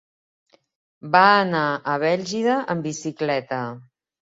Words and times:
Va 1.15 1.21
anar 1.43 1.61
a 1.95 1.99
Bèlgida 2.05 2.59
amb 2.77 2.91
bicicleta. 2.91 3.63